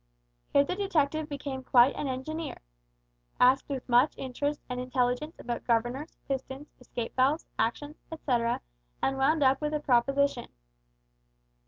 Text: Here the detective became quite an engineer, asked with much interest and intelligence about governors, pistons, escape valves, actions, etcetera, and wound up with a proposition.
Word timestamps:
Here 0.51 0.63
the 0.63 0.75
detective 0.75 1.29
became 1.29 1.63
quite 1.63 1.93
an 1.95 2.07
engineer, 2.07 2.57
asked 3.39 3.69
with 3.69 3.87
much 3.87 4.17
interest 4.17 4.59
and 4.67 4.79
intelligence 4.79 5.35
about 5.37 5.63
governors, 5.63 6.17
pistons, 6.27 6.69
escape 6.79 7.15
valves, 7.15 7.45
actions, 7.59 7.97
etcetera, 8.11 8.61
and 9.03 9.19
wound 9.19 9.43
up 9.43 9.61
with 9.61 9.75
a 9.75 9.79
proposition. 9.79 10.47